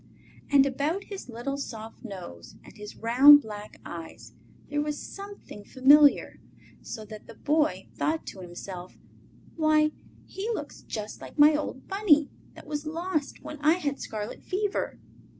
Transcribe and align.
And 0.51 0.65
about 0.65 1.03
his 1.03 1.29
little 1.29 1.57
soft 1.57 2.03
nose 2.03 2.55
and 2.63 2.75
his 2.75 2.95
round 2.97 3.43
black 3.43 3.79
eyes 3.85 4.33
there 4.67 4.81
was 4.81 4.97
something 4.97 5.63
familiar, 5.63 6.39
so 6.81 7.05
that 7.05 7.27
the 7.27 7.35
Boy 7.35 7.87
thought 7.93 8.25
to 8.25 8.39
himself: 8.41 8.97
"Why, 9.57 9.91
he 10.25 10.49
looks 10.55 10.81
just 10.81 11.21
like 11.21 11.37
my 11.37 11.55
old 11.55 11.87
Bunny 11.87 12.31
that 12.55 12.65
was 12.65 12.87
lost 12.87 13.43
when 13.43 13.59
I 13.59 13.73
had 13.73 13.99
scarlet 13.99 14.43
fever!" 14.43 14.97